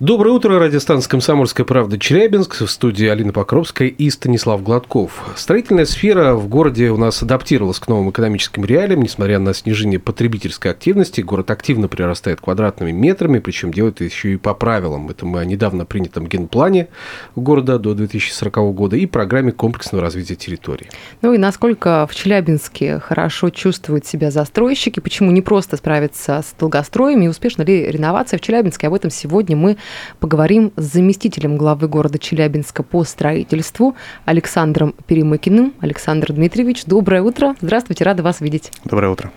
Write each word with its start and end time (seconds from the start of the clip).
Доброе 0.00 0.30
утро, 0.30 0.58
радиостанция 0.58 1.10
«Комсомольская 1.10 1.66
правда» 1.66 1.98
Челябинск, 1.98 2.62
в 2.62 2.70
студии 2.70 3.06
Алина 3.06 3.34
Покровская 3.34 3.88
и 3.88 4.08
Станислав 4.08 4.62
Гладков. 4.62 5.30
Строительная 5.36 5.84
сфера 5.84 6.32
в 6.36 6.48
городе 6.48 6.88
у 6.88 6.96
нас 6.96 7.22
адаптировалась 7.22 7.78
к 7.78 7.86
новым 7.86 8.08
экономическим 8.08 8.64
реалиям, 8.64 9.02
несмотря 9.02 9.38
на 9.38 9.52
снижение 9.52 9.98
потребительской 9.98 10.70
активности, 10.70 11.20
город 11.20 11.50
активно 11.50 11.86
прирастает 11.86 12.40
квадратными 12.40 12.92
метрами, 12.92 13.40
причем 13.40 13.74
делает 13.74 13.96
это 13.96 14.04
еще 14.04 14.32
и 14.32 14.36
по 14.38 14.54
правилам. 14.54 15.10
Это 15.10 15.26
мы 15.26 15.40
о 15.40 15.44
недавно 15.44 15.84
принятом 15.84 16.26
генплане 16.26 16.88
города 17.36 17.78
до 17.78 17.92
2040 17.92 18.56
года 18.74 18.96
и 18.96 19.04
программе 19.04 19.52
комплексного 19.52 20.02
развития 20.02 20.34
территории. 20.34 20.88
Ну 21.20 21.34
и 21.34 21.36
насколько 21.36 22.06
в 22.10 22.14
Челябинске 22.14 23.00
хорошо 23.00 23.50
чувствуют 23.50 24.06
себя 24.06 24.30
застройщики, 24.30 24.98
почему 25.00 25.30
не 25.30 25.42
просто 25.42 25.76
справиться 25.76 26.42
с 26.42 26.58
долгостроем 26.58 27.20
и 27.20 27.28
успешно 27.28 27.64
ли 27.64 27.84
реновация 27.92 28.38
в 28.38 28.40
Челябинске. 28.40 28.86
Об 28.86 28.94
этом 28.94 29.10
сегодня 29.10 29.58
мы 29.58 29.76
поговорим 30.18 30.72
с 30.76 30.84
заместителем 30.84 31.56
главы 31.56 31.88
города 31.88 32.18
Челябинска 32.18 32.82
по 32.82 33.04
строительству 33.04 33.96
Александром 34.24 34.94
Перемыкиным. 35.06 35.74
Александр 35.80 36.32
Дмитриевич, 36.32 36.84
доброе 36.84 37.22
утро. 37.22 37.56
Здравствуйте, 37.60 38.04
рада 38.04 38.22
вас 38.22 38.40
видеть. 38.40 38.72
Доброе 38.84 39.12
утро. 39.12 39.32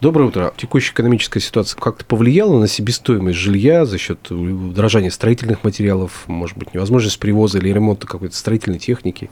Доброе 0.00 0.28
утро. 0.28 0.52
Текущая 0.56 0.92
экономическая 0.92 1.40
ситуация 1.40 1.80
как-то 1.80 2.04
повлияла 2.04 2.58
на 2.58 2.68
себестоимость 2.68 3.38
жилья 3.38 3.84
за 3.84 3.98
счет 3.98 4.18
дорожания 4.30 5.10
строительных 5.10 5.64
материалов, 5.64 6.24
может 6.26 6.56
быть, 6.56 6.74
невозможность 6.74 7.18
привоза 7.18 7.58
или 7.58 7.68
ремонта 7.68 8.06
какой-то 8.06 8.36
строительной 8.36 8.78
техники 8.78 9.30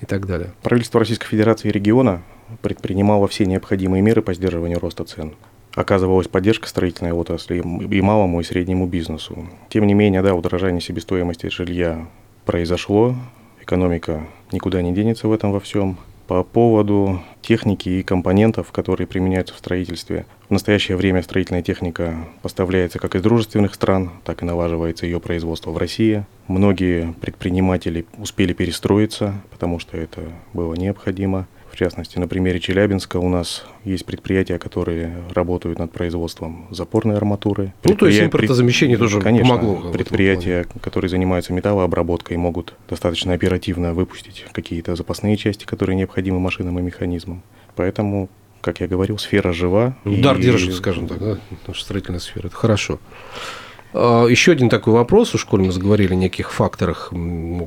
и 0.00 0.06
так 0.06 0.26
далее? 0.26 0.52
Правительство 0.62 1.00
Российской 1.00 1.28
Федерации 1.28 1.68
и 1.68 1.72
региона 1.72 2.22
предпринимало 2.60 3.28
все 3.28 3.46
необходимые 3.46 4.02
меры 4.02 4.22
по 4.22 4.34
сдерживанию 4.34 4.78
роста 4.78 5.04
цен. 5.04 5.34
Оказывалась 5.74 6.28
поддержка 6.28 6.68
строительной 6.68 7.12
отрасли 7.12 7.56
и 7.56 8.02
малому, 8.02 8.40
и 8.40 8.44
среднему 8.44 8.86
бизнесу. 8.86 9.48
Тем 9.70 9.86
не 9.86 9.94
менее, 9.94 10.22
да, 10.22 10.34
удорожание 10.34 10.80
себестоимости 10.80 11.48
жилья 11.48 12.06
произошло, 12.44 13.14
экономика 13.60 14.26
никуда 14.52 14.82
не 14.82 14.92
денется 14.92 15.28
в 15.28 15.32
этом 15.32 15.52
во 15.52 15.60
всем. 15.60 15.96
По 16.26 16.44
поводу 16.44 17.20
техники 17.42 17.88
и 17.88 18.02
компонентов, 18.02 18.70
которые 18.70 19.06
применяются 19.06 19.54
в 19.54 19.58
строительстве. 19.58 20.24
В 20.48 20.52
настоящее 20.52 20.96
время 20.96 21.22
строительная 21.22 21.62
техника 21.62 22.16
поставляется 22.42 22.98
как 22.98 23.16
из 23.16 23.22
дружественных 23.22 23.74
стран, 23.74 24.12
так 24.24 24.42
и 24.42 24.46
налаживается 24.46 25.04
ее 25.04 25.20
производство 25.20 25.70
в 25.72 25.78
России. 25.78 26.24
Многие 26.46 27.12
предприниматели 27.20 28.06
успели 28.18 28.52
перестроиться, 28.52 29.34
потому 29.50 29.78
что 29.78 29.96
это 29.96 30.22
было 30.54 30.74
необходимо. 30.74 31.48
В 31.72 31.76
частности, 31.76 32.18
на 32.18 32.28
примере 32.28 32.60
Челябинска 32.60 33.16
у 33.16 33.30
нас 33.30 33.64
есть 33.84 34.04
предприятия, 34.04 34.58
которые 34.58 35.10
работают 35.34 35.78
над 35.78 35.90
производством 35.90 36.66
запорной 36.70 37.16
арматуры. 37.16 37.72
Ну, 37.84 37.94
то 37.96 38.06
есть 38.06 38.20
импортозамещение 38.20 38.98
тоже 38.98 39.20
Конечно, 39.22 39.56
помогло. 39.56 39.90
предприятия, 39.90 40.66
которые 40.82 41.08
занимаются 41.08 41.54
металлообработкой, 41.54 42.36
могут 42.36 42.74
достаточно 42.90 43.32
оперативно 43.32 43.94
выпустить 43.94 44.44
какие-то 44.52 44.96
запасные 44.96 45.38
части, 45.38 45.64
которые 45.64 45.96
необходимы 45.96 46.38
машинам 46.40 46.78
и 46.78 46.82
механизмам. 46.82 47.42
Поэтому, 47.74 48.28
как 48.60 48.80
я 48.80 48.86
говорил, 48.86 49.16
сфера 49.16 49.54
жива. 49.54 49.96
Удар 50.04 50.38
и- 50.38 50.42
держит, 50.42 50.74
скажем 50.74 51.08
так, 51.08 51.18
да, 51.20 51.38
наша 51.66 51.82
строительная 51.84 52.20
сфера. 52.20 52.48
Это 52.48 52.54
хорошо. 52.56 53.00
А, 53.92 54.26
Еще 54.26 54.52
один 54.52 54.68
такой 54.68 54.92
вопрос, 54.92 55.34
уж 55.34 55.44
коль 55.44 55.62
мы 55.62 55.72
заговорили 55.72 56.12
о 56.12 56.16
неких 56.16 56.52
факторах, 56.52 57.12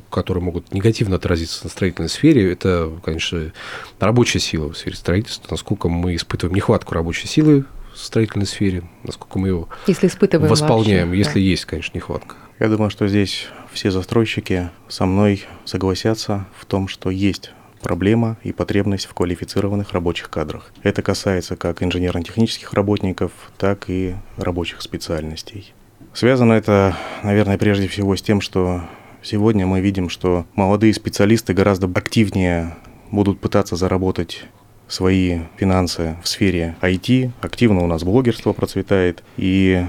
которые 0.09 0.43
могут 0.43 0.73
негативно 0.73 1.17
отразиться 1.17 1.63
на 1.63 1.69
строительной 1.69 2.09
сфере, 2.09 2.52
это, 2.52 2.91
конечно, 3.03 3.52
рабочая 3.99 4.39
сила 4.39 4.71
в 4.71 4.77
сфере 4.77 4.95
строительства, 4.95 5.47
насколько 5.52 5.89
мы 5.89 6.15
испытываем 6.15 6.55
нехватку 6.55 6.93
рабочей 6.93 7.27
силы 7.27 7.65
в 7.93 7.97
строительной 7.97 8.45
сфере, 8.45 8.83
насколько 9.03 9.39
мы 9.39 9.47
ее 9.49 9.67
Если 9.87 10.08
испытываем 10.08 10.49
восполняем, 10.49 11.08
вообще, 11.08 11.17
если 11.19 11.33
да. 11.33 11.39
есть, 11.39 11.65
конечно, 11.65 11.97
нехватка. 11.97 12.35
Я 12.59 12.69
думаю, 12.69 12.89
что 12.89 13.08
здесь 13.08 13.47
все 13.71 13.91
застройщики 13.91 14.69
со 14.87 15.05
мной 15.05 15.45
согласятся 15.65 16.45
в 16.58 16.65
том, 16.65 16.87
что 16.87 17.09
есть 17.09 17.52
проблема 17.81 18.37
и 18.43 18.52
потребность 18.52 19.05
в 19.05 19.14
квалифицированных 19.14 19.91
рабочих 19.91 20.30
кадрах. 20.30 20.71
Это 20.81 21.02
касается 21.02 21.55
как 21.55 21.83
инженерно-технических 21.83 22.73
работников, 22.73 23.31
так 23.58 23.89
и 23.89 24.15
рабочих 24.37 24.81
специальностей. 24.81 25.73
Связано 26.15 26.53
это, 26.53 26.95
наверное, 27.23 27.58
прежде 27.58 27.89
всего 27.89 28.15
с 28.15 28.21
тем, 28.21 28.39
что 28.39 28.83
сегодня 29.21 29.67
мы 29.67 29.81
видим, 29.81 30.08
что 30.08 30.45
молодые 30.55 30.93
специалисты 30.93 31.53
гораздо 31.53 31.87
активнее 31.87 32.77
будут 33.11 33.42
пытаться 33.42 33.76
заработать 33.76 34.45
свои 34.87 35.39
финансы 35.58 36.15
в 36.23 36.30
сфере 36.30 36.77
IT. 36.81 37.31
Активно 37.42 37.83
у 37.83 37.87
нас 37.87 38.05
блогерство 38.05 38.53
процветает, 38.53 39.26
и 39.36 39.83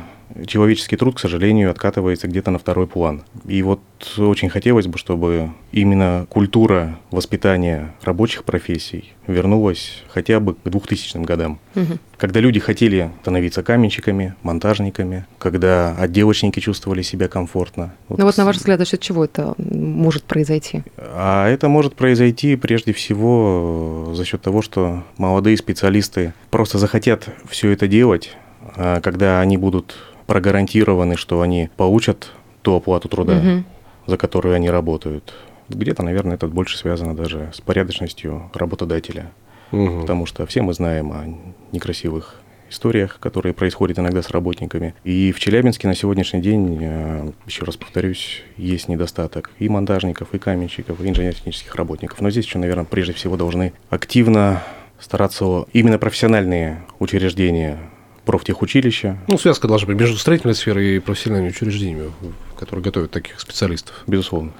человеческий 0.47 0.97
труд, 0.97 1.17
к 1.17 1.19
сожалению, 1.19 1.71
откатывается 1.71 2.29
где-то 2.29 2.51
на 2.51 2.59
второй 2.59 2.87
план. 2.87 3.23
И 3.47 3.63
вот 3.63 3.81
очень 4.19 4.49
хотелось 4.49 4.87
бы, 4.87 4.99
чтобы 4.99 5.51
именно 5.73 6.27
культура 6.29 6.99
воспитания 7.11 7.95
рабочих 8.03 8.45
профессий 8.45 9.13
вернулась 9.27 10.03
хотя 10.09 10.41
бы 10.41 10.55
к 10.55 10.59
2000 10.65 11.25
годам. 11.25 11.59
Мгм. 11.75 11.99
Когда 12.17 12.41
люди 12.41 12.61
хотели 12.61 13.11
становиться 13.23 13.63
каменщиками, 13.63 14.35
монтажниками, 14.43 15.27
когда 15.39 15.95
отделочники 15.97 16.61
чувствовали 16.61 17.03
себя 17.03 17.29
комфортно. 17.29 17.95
Ну 18.09 18.25
вот 18.25 18.37
на 18.37 18.45
ваш 18.45 18.57
взгляд, 18.57 18.79
за 18.79 18.87
счет 18.87 19.01
чего 19.01 19.25
это 19.25 19.55
может 19.59 20.25
произойти? 20.25 20.83
А 20.97 21.49
это 21.49 21.69
может 21.69 21.95
произойти 21.95 22.57
прежде 22.57 22.93
всего 22.93 24.09
э, 24.09 24.15
за 24.15 24.25
счет 24.25 24.41
того, 24.43 24.63
что 24.63 25.05
молодые 25.19 25.57
специалисты 25.57 26.33
просто 26.51 26.79
захотят 26.79 27.29
все 27.49 27.71
это 27.71 27.87
делать, 27.87 28.37
а 28.77 29.01
когда 29.01 29.41
они 29.41 29.57
будут 29.57 29.97
прогарантированы, 30.27 31.17
что 31.17 31.41
они 31.41 31.71
получат 31.77 32.31
ту 32.63 32.75
оплату 32.77 33.09
труда, 33.09 33.35
Мгм. 33.35 33.65
за 34.07 34.17
которую 34.17 34.55
они 34.55 34.71
работают. 34.71 35.35
Где-то, 35.69 36.03
наверное, 36.03 36.35
это 36.37 36.47
больше 36.47 36.79
связано 36.79 37.15
даже 37.15 37.51
с 37.53 37.61
порядочностью 37.61 38.51
работодателя. 38.55 39.31
Мгм. 39.73 40.03
Потому 40.03 40.27
что 40.27 40.47
все 40.47 40.63
мы 40.63 40.73
знаем 40.75 41.11
о 41.13 41.25
некрасивых 41.73 42.37
историях, 42.71 43.19
которые 43.21 43.53
происходят 43.53 43.99
иногда 43.99 44.23
с 44.23 44.31
работниками. 44.31 44.95
И 45.05 45.31
в 45.33 45.39
Челябинске 45.41 45.87
на 45.87 45.95
сегодняшний 45.95 46.41
день, 46.41 46.79
э, 46.81 47.31
еще 47.47 47.65
раз 47.65 47.77
повторюсь, 47.77 48.43
есть 48.57 48.89
недостаток 48.89 49.51
и 49.61 49.69
монтажников, 49.69 50.35
и 50.35 50.39
каменщиков, 50.39 51.01
и 51.01 51.09
инженерно-технических 51.09 51.75
работников. 51.77 52.21
Но 52.21 52.31
здесь 52.31 52.45
еще, 52.47 52.59
наверное, 52.59 52.85
прежде 52.85 53.13
всего 53.13 53.37
должны 53.37 53.73
активно 53.91 54.63
стараться 54.99 55.67
именно 55.73 55.99
профессиональные 55.99 56.83
учреждения, 56.99 57.79
профтехучилища, 58.27 59.19
Ну, 59.29 59.39
связка 59.39 59.69
должна 59.69 59.87
быть 59.87 59.97
между 59.99 60.19
строительной 60.19 60.55
сферой 60.55 60.97
и 60.97 60.99
профессиональными 60.99 61.51
учреждениями, 61.53 62.11
которые 62.59 62.83
готовят 62.85 63.11
таких 63.13 63.41
специалистов. 63.41 64.03
безусловно. 64.07 64.53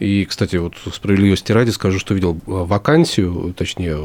И, 0.00 0.24
кстати, 0.24 0.56
вот 0.56 0.74
справедливости 0.92 1.52
ради 1.52 1.70
скажу, 1.70 1.98
что 1.98 2.14
видел 2.14 2.34
э, 2.34 2.40
вакансию, 2.46 3.54
точнее, 3.56 3.96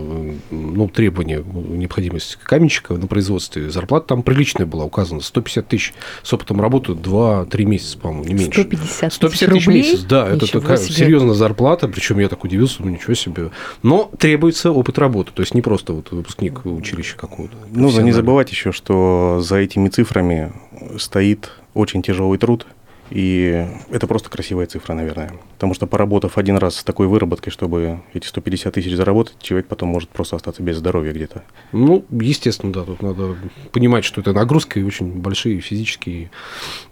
ну, 0.52 0.90
требование, 0.90 1.42
необходимость 1.44 2.36
каменщика 2.44 2.96
на 2.96 3.08
производстве. 3.08 3.70
Зарплата 3.70 4.08
там 4.08 4.22
приличная 4.22 4.66
была 4.66 4.84
указана, 4.84 5.22
150 5.22 5.68
тысяч. 5.68 5.94
С 6.22 6.34
опытом 6.34 6.60
работы 6.60 6.92
2-3 6.92 7.64
месяца, 7.64 7.98
по-моему, 7.98 8.26
не 8.26 8.34
меньше. 8.34 8.62
150 8.62 9.10
тысяч 9.10 9.16
150 9.16 9.50
тысяч 9.50 9.64
в 9.64 9.68
рублей? 9.68 9.84
месяц, 9.84 10.04
да, 10.04 10.28
это 10.28 10.46
Ничего 10.46 10.60
такая 10.60 10.78
себе. 10.78 10.94
серьезная 10.96 11.34
зарплата, 11.34 11.88
причем 11.88 12.20
я 12.20 12.28
так 12.28 12.44
удивился, 12.44 12.84
ну 12.84 12.90
ничего 12.90 13.14
себе. 13.14 13.52
Но 13.82 14.12
требуется 14.20 14.72
опыт 14.72 15.00
работы, 15.00 15.32
то 15.34 15.42
есть 15.42 15.54
не 15.54 15.62
просто 15.62 15.94
вот 15.94 16.12
выпускник 16.12 16.66
училища 16.66 17.16
какого-то. 17.16 17.56
Нужно 17.72 18.02
не 18.02 18.12
забывать 18.12 18.52
еще, 18.52 18.74
что 18.74 19.40
за 19.42 19.56
этими 19.56 19.88
цифрами 19.88 20.52
стоит 20.98 21.52
очень 21.74 22.02
тяжелый 22.02 22.38
труд. 22.38 22.68
И 23.12 23.68
это 23.92 24.08
просто 24.08 24.30
красивая 24.30 24.66
цифра, 24.66 24.94
наверное. 24.94 25.32
Потому 25.54 25.74
что 25.74 25.86
поработав 25.88 26.38
один 26.38 26.58
раз 26.58 26.78
с 26.78 26.84
такой 26.84 27.08
выработкой, 27.08 27.52
чтобы 27.52 28.00
эти 28.14 28.28
150 28.28 28.74
тысяч 28.74 28.96
заработать, 28.96 29.36
человек 29.40 29.68
потом 29.68 29.90
может 29.90 30.10
просто 30.10 30.36
остаться 30.36 30.64
без 30.64 30.78
здоровья 30.78 31.14
где-то. 31.14 31.44
Ну, 31.72 32.04
естественно, 32.10 32.74
да, 32.74 32.84
тут 32.84 33.02
надо 33.02 33.36
понимать, 33.72 34.06
что 34.06 34.22
это 34.22 34.34
нагрузки 34.34 34.80
очень 34.80 35.12
большие, 35.12 35.60
физические, 35.60 36.32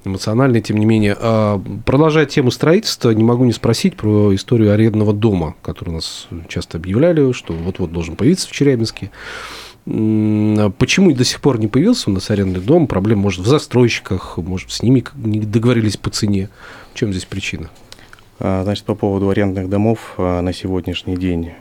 эмоциональные, 0.06 0.62
тем 0.62 0.78
не 0.78 0.86
менее. 0.86 1.18
А, 1.20 1.62
продолжая 1.86 2.26
тему 2.26 2.52
строительства, 2.52 3.10
не 3.12 3.24
могу 3.24 3.46
не 3.46 3.54
спросить 3.54 3.96
про 3.96 4.34
историю 4.36 4.72
арендного 4.74 5.14
дома, 5.14 5.56
который 5.62 5.90
у 5.90 5.94
нас 5.94 6.28
часто 6.48 6.78
объявляли, 6.78 7.32
что 7.32 7.54
вот-вот 7.54 7.92
должен 7.92 8.16
появиться 8.16 8.48
в 8.48 8.52
Челябинске. 8.52 9.10
М, 9.86 10.72
Почему 10.78 11.12
до 11.14 11.24
сих 11.24 11.42
пор 11.42 11.60
не 11.60 11.68
появился 11.68 12.10
у 12.10 12.14
нас 12.14 12.30
арендный 12.30 12.62
дом? 12.62 12.88
Проблема, 12.88 13.24
может, 13.24 13.42
в 13.42 13.48
застройщиках, 13.48 14.38
может, 14.38 14.72
с 14.72 14.82
ними 14.82 15.04
не 15.16 15.40
договорились 15.42 15.98
по 15.98 16.10
цене. 16.10 16.50
В 16.94 16.98
чем 16.98 17.12
здесь 17.12 17.26
причина? 17.26 17.70
А, 18.40 18.64
Значит, 18.64 18.86
по 18.86 18.96
поводу 18.96 19.30
арендных 19.30 19.70
домов 19.70 20.14
а, 20.18 20.42
на 20.42 20.54
сегодняшний 20.54 21.18
день 21.18 21.52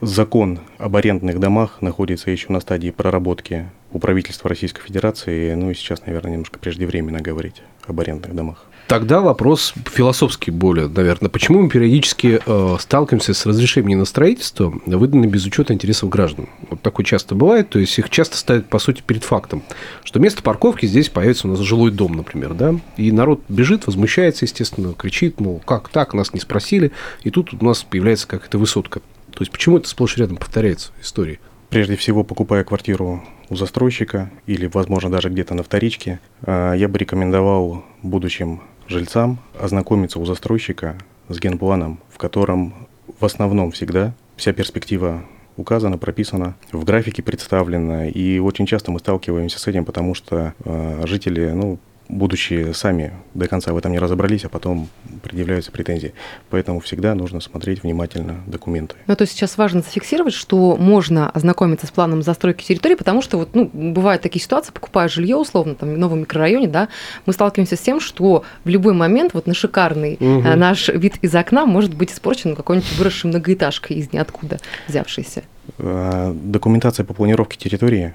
закон 0.00 0.60
об 0.78 0.96
арендных 0.96 1.38
домах 1.38 1.80
находится 1.80 2.30
еще 2.30 2.52
на 2.52 2.60
стадии 2.60 2.90
проработки 2.90 3.70
у 3.92 3.98
правительства 3.98 4.48
Российской 4.48 4.82
Федерации, 4.82 5.54
ну 5.54 5.70
и 5.70 5.74
сейчас, 5.74 6.06
наверное, 6.06 6.32
немножко 6.32 6.58
преждевременно 6.58 7.20
говорить 7.20 7.62
об 7.86 8.00
арендных 8.00 8.34
домах. 8.34 8.66
Тогда 8.88 9.20
вопрос 9.20 9.72
философский 9.86 10.50
более, 10.50 10.86
наверное. 10.86 11.30
Почему 11.30 11.62
мы 11.62 11.70
периодически 11.70 12.40
э, 12.44 12.76
сталкиваемся 12.78 13.32
с 13.32 13.46
разрешениями 13.46 13.98
на 13.98 14.04
строительство, 14.04 14.74
выданными 14.84 15.28
без 15.28 15.46
учета 15.46 15.72
интересов 15.72 16.10
граждан? 16.10 16.48
Вот 16.68 16.82
такое 16.82 17.06
часто 17.06 17.34
бывает. 17.34 17.70
То 17.70 17.78
есть 17.78 17.98
их 17.98 18.10
часто 18.10 18.36
ставят, 18.36 18.68
по 18.68 18.78
сути, 18.78 19.02
перед 19.06 19.24
фактом, 19.24 19.62
что 20.04 20.18
вместо 20.18 20.42
парковки 20.42 20.84
здесь 20.84 21.08
появится 21.08 21.48
у 21.48 21.52
нас 21.52 21.60
жилой 21.60 21.90
дом, 21.90 22.12
например, 22.12 22.52
да? 22.52 22.74
И 22.98 23.12
народ 23.12 23.40
бежит, 23.48 23.86
возмущается, 23.86 24.44
естественно, 24.44 24.92
кричит, 24.92 25.40
мол, 25.40 25.62
как 25.64 25.88
так, 25.88 26.12
нас 26.12 26.34
не 26.34 26.40
спросили, 26.40 26.92
и 27.22 27.30
тут 27.30 27.54
у 27.54 27.64
нас 27.64 27.84
появляется 27.84 28.28
какая-то 28.28 28.58
высотка. 28.58 29.00
То 29.30 29.40
есть 29.40 29.52
почему 29.52 29.78
это 29.78 29.88
сплошь 29.88 30.18
рядом 30.18 30.36
повторяется 30.36 30.90
история? 31.00 31.38
Прежде 31.70 31.96
всего, 31.96 32.24
покупая 32.24 32.64
квартиру 32.64 33.24
у 33.52 33.56
застройщика 33.56 34.30
или, 34.46 34.66
возможно, 34.66 35.10
даже 35.10 35.28
где-то 35.28 35.52
на 35.52 35.62
вторичке, 35.62 36.20
э, 36.40 36.74
я 36.76 36.88
бы 36.88 36.98
рекомендовал 36.98 37.84
будущим 38.02 38.62
жильцам 38.88 39.40
ознакомиться 39.60 40.18
у 40.18 40.24
застройщика 40.24 40.96
с 41.28 41.38
генпланом, 41.38 42.00
в 42.08 42.16
котором 42.16 42.88
в 43.20 43.24
основном 43.26 43.70
всегда 43.70 44.14
вся 44.36 44.54
перспектива 44.54 45.22
указана, 45.58 45.98
прописана, 45.98 46.56
в 46.72 46.82
графике 46.84 47.22
представлена. 47.22 48.06
И 48.06 48.38
очень 48.38 48.64
часто 48.64 48.90
мы 48.90 49.00
сталкиваемся 49.00 49.58
с 49.58 49.66
этим, 49.66 49.84
потому 49.84 50.14
что 50.14 50.54
э, 50.64 51.02
жители, 51.04 51.50
ну, 51.50 51.78
будучи 52.12 52.72
сами 52.72 53.12
до 53.34 53.48
конца 53.48 53.72
в 53.72 53.76
этом 53.76 53.90
не 53.90 53.98
разобрались, 53.98 54.44
а 54.44 54.48
потом 54.48 54.88
предъявляются 55.22 55.72
претензии. 55.72 56.12
Поэтому 56.50 56.80
всегда 56.80 57.14
нужно 57.14 57.40
смотреть 57.40 57.82
внимательно 57.82 58.42
документы. 58.46 58.94
Ну, 59.06 59.16
то 59.16 59.22
есть 59.22 59.32
сейчас 59.32 59.56
важно 59.56 59.80
зафиксировать, 59.80 60.34
что 60.34 60.76
можно 60.76 61.30
ознакомиться 61.30 61.86
с 61.86 61.90
планом 61.90 62.22
застройки 62.22 62.64
территории, 62.64 62.94
потому 62.94 63.22
что 63.22 63.38
вот, 63.38 63.54
ну, 63.54 63.68
бывают 63.72 64.22
такие 64.22 64.42
ситуации, 64.42 64.72
покупая 64.72 65.08
жилье 65.08 65.36
условно 65.36 65.74
там, 65.74 65.94
в 65.94 65.98
новом 65.98 66.20
микрорайоне, 66.20 66.68
да, 66.68 66.88
мы 67.26 67.32
сталкиваемся 67.32 67.76
с 67.76 67.80
тем, 67.80 67.98
что 67.98 68.44
в 68.64 68.68
любой 68.68 68.92
момент 68.92 69.32
вот 69.34 69.46
на 69.46 69.54
шикарный 69.54 70.16
э, 70.20 70.54
наш 70.54 70.88
вид 70.88 71.14
из 71.22 71.34
окна 71.34 71.64
может 71.66 71.94
быть 71.94 72.12
испорчен 72.12 72.54
какой-нибудь 72.54 72.92
выросшей 72.98 73.30
многоэтажкой 73.30 73.96
из 73.96 74.12
ниоткуда 74.12 74.58
взявшейся. 74.86 75.42
Э, 75.78 76.34
Документация 76.42 77.04
по 77.04 77.14
планировке 77.14 77.58
территории 77.58 78.12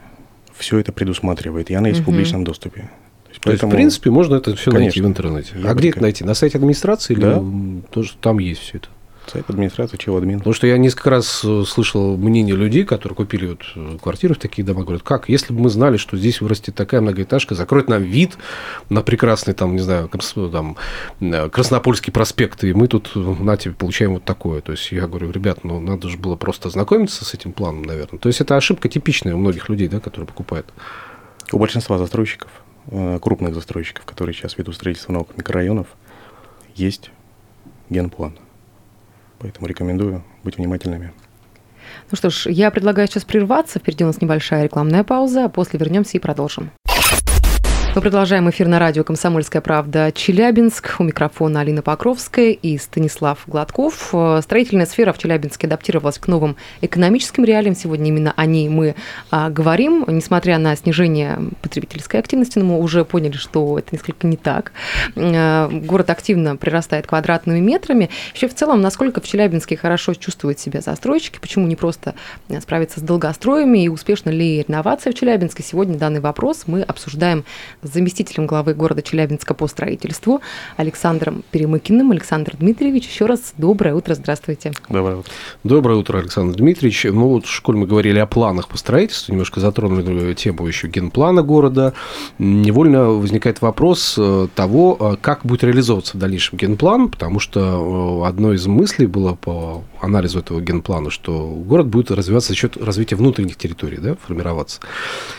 все 0.55 0.77
это 0.77 0.91
предусматривает, 0.91 1.71
и 1.71 1.73
она 1.73 1.87
есть 1.87 1.99
в 2.01 2.03
Мгм. 2.03 2.11
публичном 2.11 2.43
доступе. 2.43 2.89
То 3.39 3.39
есть, 3.39 3.43
То 3.43 3.51
есть, 3.51 3.59
в 3.59 3.61
поэтому- 3.61 3.71
принципе, 3.71 4.09
можно 4.09 4.35
это 4.35 4.55
все 4.55 4.71
найти 4.71 5.01
в 5.01 5.05
интернете. 5.05 5.53
Я 5.55 5.69
а 5.71 5.73
где 5.73 5.89
это 5.89 6.01
найти? 6.01 6.23
На 6.23 6.33
сайте 6.33 6.57
администрации 6.57 7.13
или 7.13 7.21
Да. 7.21 7.33
м, 7.37 7.83
тоже 7.91 8.13
там 8.19 8.39
есть 8.39 8.61
все 8.61 8.77
это? 8.77 8.87
Сайт 9.31 9.49
администрации, 9.49 9.97
чего 9.97 10.15
админ. 10.15 10.37
Потому 10.37 10.53
что 10.53 10.67
я 10.67 10.77
несколько 10.77 11.09
раз 11.09 11.41
э, 11.43 11.63
слышал 11.67 12.15
мнение 12.15 12.55
людей, 12.55 12.85
которые 12.85 13.13
купили 13.17 13.47
вот 13.47 13.59
э, 13.75 13.97
квартиры 14.01 14.35
в 14.35 14.37
такие 14.39 14.63
дома, 14.65 14.83
говорят, 14.83 15.03
как, 15.03 15.27
если 15.27 15.53
бы 15.53 15.59
мы 15.59 15.69
знали, 15.69 15.97
что 15.97 16.15
здесь 16.15 16.39
вырастет 16.39 16.75
такая 16.75 17.01
многоэтажка, 17.01 17.53
закроет 17.53 17.89
нам 17.89 18.03
вид 18.03 18.37
на 18.89 19.01
прекрасный, 19.01 19.53
там, 19.53 19.73
не 19.73 19.81
знаю, 19.81 20.09
там, 20.49 20.77
э, 21.19 21.49
Краснопольский 21.49 22.13
проспект, 22.13 22.63
и 22.63 22.71
мы 22.73 22.87
тут, 22.87 23.11
на 23.15 23.57
тебе, 23.57 23.73
получаем 23.73 24.13
вот 24.13 24.23
такое. 24.23 24.61
То 24.61 24.71
есть 24.71 24.89
я 24.93 25.07
говорю, 25.07 25.29
ребят, 25.29 25.65
ну, 25.65 25.81
надо 25.81 26.07
же 26.07 26.17
было 26.17 26.37
просто 26.37 26.69
ознакомиться 26.69 27.25
с 27.25 27.33
этим 27.33 27.51
планом, 27.51 27.81
наверное. 27.83 28.19
То 28.19 28.29
есть 28.29 28.39
это 28.39 28.55
ошибка 28.55 28.87
типичная 28.87 29.35
у 29.35 29.37
многих 29.39 29.67
людей, 29.67 29.89
да, 29.89 29.99
которые 29.99 30.25
покупают. 30.27 30.67
У 31.51 31.59
большинства 31.59 31.97
застройщиков, 31.97 32.49
крупных 33.21 33.53
застройщиков, 33.53 34.05
которые 34.05 34.33
сейчас 34.33 34.57
ведут 34.57 34.75
строительство 34.75 35.13
новых 35.13 35.35
микрорайонов, 35.37 35.87
есть 36.75 37.11
генплан. 37.89 38.37
Поэтому 39.39 39.67
рекомендую 39.67 40.23
быть 40.43 40.57
внимательными. 40.57 41.13
Ну 42.11 42.17
что 42.17 42.29
ж, 42.29 42.47
я 42.47 42.71
предлагаю 42.71 43.07
сейчас 43.07 43.23
прерваться. 43.23 43.79
Впереди 43.79 44.03
у 44.03 44.07
нас 44.07 44.21
небольшая 44.21 44.63
рекламная 44.63 45.03
пауза, 45.03 45.45
а 45.45 45.49
после 45.49 45.79
вернемся 45.79 46.17
и 46.17 46.19
продолжим. 46.19 46.71
Мы 47.97 48.01
продолжаем 48.01 48.47
эфир 48.47 48.67
на 48.67 48.77
радио 48.77 49.03
«Комсомольская 49.03 49.59
правда» 49.59 50.11
Челябинск. 50.11 50.97
У 50.99 51.03
микрофона 51.03 51.61
Алина 51.61 51.81
Покровская 51.81 52.51
и 52.51 52.77
Станислав 52.77 53.39
Гладков. 53.47 54.09
Э, 54.13 54.39
Строительная 54.43 54.85
сфера 54.85 55.13
в 55.13 55.17
Челябинске 55.17 55.65
адаптировалась 55.65 56.19
к 56.19 56.27
новым 56.27 56.57
экономическим 56.81 57.43
реалиям. 57.43 57.75
Сегодня 57.75 58.09
именно 58.09 58.33
о 58.37 58.45
ней 58.45 58.69
мы 58.69 58.93
а, 59.31 59.49
говорим. 59.49 60.05
Несмотря 60.07 60.59
на 60.59 60.75
снижение 60.75 61.39
потребительской 61.63 62.19
активности, 62.19 62.59
но 62.59 62.65
мы 62.65 62.79
уже 62.79 63.03
поняли, 63.03 63.35
что 63.35 63.79
это 63.79 63.87
несколько 63.91 64.27
не 64.27 64.37
так. 64.37 64.73
Э, 65.15 65.67
Город 65.67 66.11
активно 66.11 66.55
прирастает 66.55 67.07
квадратными 67.07 67.59
метрами. 67.59 68.11
Еще 68.35 68.47
в 68.47 68.53
целом, 68.53 68.79
насколько 68.79 69.21
в 69.21 69.25
Челябинске 69.25 69.75
хорошо 69.75 70.13
чувствуют 70.13 70.59
себя 70.59 70.81
застройщики, 70.81 71.39
почему 71.39 71.65
не 71.65 71.75
просто 71.75 72.13
э, 72.47 72.61
справиться 72.61 72.99
с 72.99 73.03
долгостроями 73.03 73.85
и 73.85 73.87
успешно 73.87 74.29
ли 74.29 74.63
реновация 74.67 75.11
в 75.11 75.15
Челябинске. 75.15 75.63
Сегодня 75.63 75.97
данный 75.97 76.19
вопрос 76.19 76.65
мы 76.67 76.83
обсуждаем 76.83 77.43
заместителем 77.93 78.47
главы 78.47 78.73
города 78.73 79.01
Челябинска 79.01 79.53
по 79.53 79.67
строительству 79.67 80.41
Александром 80.75 81.43
Перемыкиным. 81.51 82.11
Александр 82.11 82.55
Дмитриевич, 82.57 83.07
еще 83.07 83.25
раз 83.25 83.53
доброе 83.57 83.95
утро, 83.95 84.15
здравствуйте. 84.15 84.73
Доброе 84.89 85.17
утро. 85.17 85.31
Доброе 85.63 85.97
утро, 85.97 86.19
Александр 86.19 86.57
Дмитриевич. 86.57 87.05
Ну, 87.05 87.27
вот, 87.29 87.45
школь 87.45 87.77
мы 87.77 87.87
говорили 87.87 88.19
о 88.19 88.25
планах 88.25 88.67
по 88.67 88.77
строительству, 88.77 89.31
немножко 89.33 89.59
затронули 89.59 90.33
тему 90.33 90.67
еще 90.67 90.87
генплана 90.87 91.41
города. 91.41 91.93
Невольно 92.39 93.05
возникает 93.09 93.61
вопрос 93.61 94.15
э, 94.17 94.47
того, 94.55 94.97
э, 94.99 95.15
как 95.21 95.45
будет 95.45 95.63
реализовываться 95.63 96.17
в 96.17 96.19
дальнейшем 96.19 96.57
генплан, 96.57 97.09
потому 97.09 97.39
что 97.39 98.23
э, 98.23 98.27
одной 98.27 98.55
из 98.55 98.67
мыслей 98.67 99.07
было 99.07 99.33
по 99.33 99.83
анализу 100.01 100.39
этого 100.39 100.61
генплана, 100.61 101.09
что 101.09 101.47
город 101.47 101.87
будет 101.87 102.11
развиваться 102.11 102.49
за 102.49 102.55
счет 102.55 102.77
развития 102.77 103.15
внутренних 103.15 103.55
территорий, 103.57 103.97
да, 103.97 104.15
формироваться. 104.15 104.79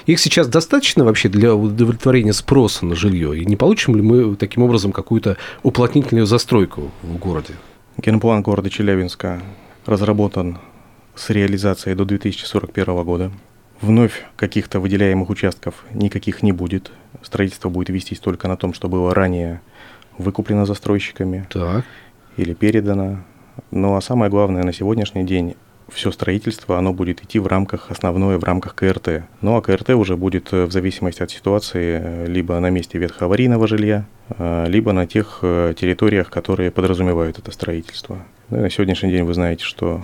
Их 0.07 0.19
сейчас 0.21 0.49
достаточно 0.49 1.05
вообще 1.05 1.29
для 1.29 1.55
удовлетворения 1.55 2.33
спроса 2.33 2.87
на 2.87 2.95
жилье? 2.95 3.39
И 3.39 3.45
не 3.47 3.57
получим 3.57 3.97
ли 3.97 4.03
мы 4.03 4.37
таким 4.37 4.63
образом 4.63 4.93
какую-то 4.93 5.37
уплотнительную 5.63 6.27
застройку 6.27 6.91
в 7.03 7.17
городе? 7.17 7.55
Генплан 7.97 8.43
города 8.43 8.71
Челябинска 8.71 9.43
разработан 9.87 10.59
с 11.15 11.31
реализацией 11.31 11.97
до 11.97 12.05
2041 12.05 13.05
года. 13.05 13.33
Вновь 13.81 14.25
каких-то 14.37 14.81
выделяемых 14.81 15.31
участков 15.31 15.85
никаких 15.93 16.43
не 16.43 16.53
будет. 16.53 16.91
Строительство 17.23 17.69
будет 17.69 17.91
вестись 17.91 18.19
только 18.19 18.49
на 18.49 18.57
том, 18.57 18.75
что 18.75 18.89
было 18.89 19.15
ранее 19.15 19.61
выкуплено 20.17 20.67
застройщиками 20.67 21.47
Так. 21.51 21.85
или 22.37 22.55
передано. 22.55 23.19
Ну 23.71 23.97
а 23.97 24.01
самое 24.01 24.31
главное, 24.31 24.63
на 24.63 24.73
сегодняшний 24.73 25.25
день 25.25 25.55
все 25.93 26.11
строительство, 26.11 26.79
оно 26.79 26.93
будет 26.93 27.23
идти 27.23 27.39
в 27.39 27.47
рамках, 27.47 27.91
основное 27.91 28.39
в 28.39 28.45
рамках 28.45 28.75
КРТ. 28.75 29.25
Ну 29.41 29.57
а 29.57 29.63
КРТ 29.63 29.91
уже 29.91 30.17
будет 30.17 30.53
э, 30.53 30.65
в 30.65 30.73
зависимости 30.73 31.23
от 31.23 31.31
ситуации 31.31 32.01
э, 32.03 32.27
либо 32.27 32.59
на 32.61 32.71
месте 32.71 32.99
ветхоаварийного 32.99 33.67
жилья, 33.67 34.05
э, 34.31 34.67
либо 34.69 34.93
на 34.93 35.07
тех 35.07 35.39
территориях, 35.43 36.31
которые 36.31 36.71
подразумевают 36.71 37.39
это 37.39 37.51
строительство. 37.53 38.19
Ну 38.51 38.59
и 38.59 38.61
на 38.61 38.71
сегодняшний 38.71 39.11
день 39.11 39.25
вы 39.25 39.35
знаете, 39.35 39.65
что 39.65 40.03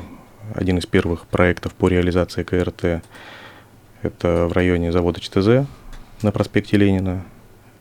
один 0.54 0.78
из 0.78 0.86
первых 0.86 1.26
проектов 1.26 1.74
по 1.74 1.88
реализации 1.88 2.42
КРТ 2.42 3.02
это 4.02 4.46
в 4.46 4.52
районе 4.52 4.92
завода 4.92 5.20
ЧТЗ 5.20 5.66
на 6.22 6.32
проспекте 6.32 6.76
Ленина. 6.76 7.24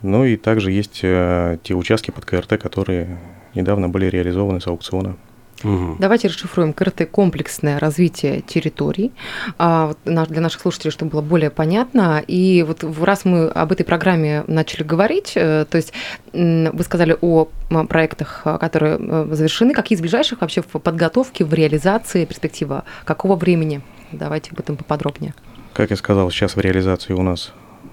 Ну 0.02 0.26
и 0.26 0.38
также 0.38 0.72
есть 0.72 1.02
те 1.02 1.74
участки 1.74 2.12
под 2.12 2.26
КРТ, 2.26 2.62
которые 2.62 3.18
недавно 3.54 3.90
были 3.90 4.06
реализованы 4.06 4.62
с 4.62 4.68
аукциона. 4.68 5.16
Мгм. 5.64 5.98
Давайте 6.00 6.28
расшифруем 6.28 6.74
КРТ 6.74 7.10
комплексное 7.10 7.80
развитие 7.80 8.42
территорий 8.42 9.12
А, 9.58 9.94
для 10.06 10.42
наших 10.42 10.62
слушателей, 10.62 10.92
чтобы 10.92 11.12
было 11.12 11.22
более 11.22 11.50
понятно. 11.50 12.24
И 12.28 12.64
вот 12.68 12.84
раз 13.02 13.26
мы 13.26 13.48
об 13.48 13.72
этой 13.72 13.84
программе 13.84 14.44
начали 14.48 14.84
говорить, 14.84 15.34
э, 15.36 15.66
то 15.70 15.78
есть 15.78 15.94
вы 16.34 16.84
сказали 16.84 17.18
о 17.22 17.48
проектах, 17.88 18.42
а, 18.46 18.58
которые 18.58 18.98
э, 19.00 19.28
завершены, 19.32 19.74
какие 19.74 19.96
из 19.96 20.02
ближайших 20.02 20.42
вообще 20.42 20.62
в 20.62 20.80
подготовке, 20.80 21.46
в 21.46 21.54
реализации, 21.54 22.26
перспектива 22.26 22.84
какого 23.06 23.36
времени? 23.36 23.82
Давайте 24.12 24.52
об 24.52 24.60
этом 24.60 24.78
поподробнее. 24.78 25.34
Как 25.74 25.90
я 25.90 25.96
сказал, 25.96 26.30
сейчас 26.30 26.56
в 26.56 26.60
реализации 26.60 27.14
у 27.14 27.24
нас 27.24 27.52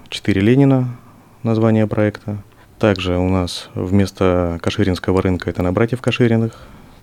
4 0.09 0.39
Ленина, 0.41 0.97
название 1.43 1.87
проекта. 1.87 2.37
Также 2.77 3.17
у 3.17 3.29
нас 3.29 3.69
вместо 3.75 4.59
Каширинского 4.61 5.21
рынка 5.21 5.49
это 5.49 5.61
на 5.61 5.71
братьев 5.71 6.01
Кашириных, 6.01 6.53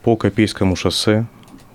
по 0.09 0.17
Копейскому 0.17 0.75
шоссе 0.75 1.27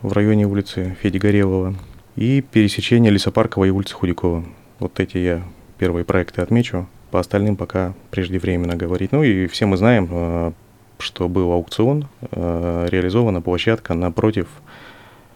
в 0.01 0.11
районе 0.11 0.47
улицы 0.47 0.97
Феди 0.99 1.19
Горелого 1.19 1.75
и 2.15 2.41
пересечение 2.41 3.11
Лесопарковой 3.11 3.67
и 3.67 3.71
улицы 3.71 3.93
Худякова. 3.93 4.43
Вот 4.79 4.99
эти 4.99 5.19
я 5.19 5.43
первые 5.77 6.03
проекты 6.03 6.41
отмечу, 6.41 6.87
по 7.11 7.19
остальным 7.19 7.55
пока 7.55 7.93
преждевременно 8.09 8.75
говорить. 8.75 9.11
Ну 9.11 9.21
и 9.21 9.45
все 9.45 9.67
мы 9.67 9.77
знаем, 9.77 10.09
э, 10.09 10.51
что 10.97 11.29
был 11.29 11.51
аукцион, 11.51 12.07
э, 12.31 12.87
реализована 12.89 13.39
площадка 13.39 13.93
напротив 13.93 14.47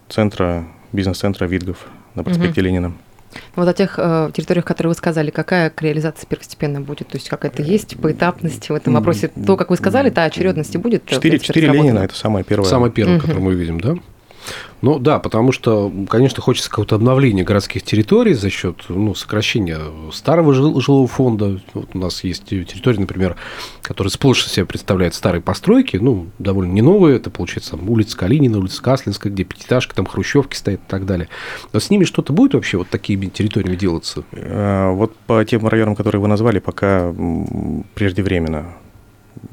центра, 0.09 0.65
бизнес-центра 0.91 1.45
Видгов 1.45 1.85
на 2.15 2.23
проспекте 2.23 2.61
Ленина. 2.61 2.93
Вот 3.55 3.67
о 3.67 3.73
тех 3.73 3.95
э, 3.97 4.31
территориях, 4.33 4.65
которые 4.65 4.89
вы 4.89 4.95
сказали, 4.95 5.31
какая 5.31 5.69
к 5.69 5.81
реализации 5.81 6.25
первостепенно 6.25 6.81
будет? 6.81 7.07
То 7.09 7.17
есть 7.17 7.29
какая-то 7.29 7.61
есть 7.61 7.97
поэтапность 7.97 8.69
в 8.69 8.73
этом 8.73 8.93
вопросе? 8.93 9.29
То, 9.29 9.57
как 9.57 9.69
вы 9.69 9.75
сказали, 9.77 10.09
та 10.09 10.23
очередности 10.23 10.77
будет? 10.77 11.03
э, 11.07 11.15
Четыре, 11.15 11.39
четыре? 11.39 11.67
Ленина– 11.69 11.99
это 12.05 12.15
самое 12.15 12.45
первое. 12.45 12.67
Самое 12.69 12.91
первое, 12.91 13.15
Мгм. 13.17 13.21
которое 13.21 13.41
мы 13.41 13.53
видим, 13.55 13.79
да? 13.79 13.95
Ну 14.81 14.99
да, 14.99 15.17
потому 15.17 15.51
что, 15.51 15.91
конечно, 16.07 16.41
хочется 16.41 16.69
какого-то 16.69 16.95
обновления 16.95 17.43
городских 17.43 17.81
территорий 17.81 18.33
за 18.35 18.49
счет 18.51 18.83
ну, 18.89 19.15
сокращения 19.15 19.79
старого 20.13 20.53
жил- 20.53 20.79
жилого 20.79 21.07
фонда. 21.07 21.59
Вот 21.73 21.89
у 21.93 21.97
нас 21.97 22.23
есть 22.23 22.45
территории, 22.45 22.99
например, 22.99 23.35
которые 23.81 24.11
сплошь 24.11 24.45
из 24.45 24.51
себя 24.51 24.65
представляют 24.67 25.15
старые 25.15 25.41
постройки, 25.41 25.97
ну, 25.97 26.27
довольно 26.37 26.71
не 26.73 26.83
новые, 26.83 27.17
это, 27.17 27.31
получается, 27.31 27.71
там, 27.71 27.89
улица 27.89 28.15
Калинина, 28.17 28.59
улица 28.59 28.81
Каслинская, 28.83 29.31
где 29.31 29.43
пятиэтажки, 29.43 29.95
там 29.95 30.05
хрущевки 30.05 30.55
стоят 30.55 30.81
и 30.81 30.87
так 30.89 31.05
далее. 31.07 31.27
Но 31.73 31.79
с 31.79 31.89
ними 31.89 32.03
что-то 32.03 32.31
будет 32.31 32.53
вообще 32.53 32.77
вот 32.77 32.87
такими 32.89 33.27
территориями 33.27 33.75
делаться? 33.75 34.23
Э, 34.31 34.91
Вот 34.91 35.15
по 35.25 35.43
тем 35.43 35.67
районам, 35.67 35.95
которые 35.95 36.21
вы 36.21 36.27
назвали, 36.27 36.59
пока 36.59 37.13
преждевременно. 37.95 38.75